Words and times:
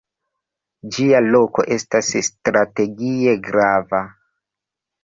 Ĝia 0.95 1.19
loko 1.27 1.67
estas 1.77 2.11
strategie 2.31 3.39
grava. 3.51 4.03